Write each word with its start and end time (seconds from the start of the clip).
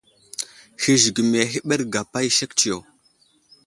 Hi 0.81 0.93
zigəmi 1.03 1.37
ahəɓerge 1.43 1.89
gapa 1.93 2.17
i 2.27 2.29
sek 2.37 2.51
tsiyo. 2.57 2.77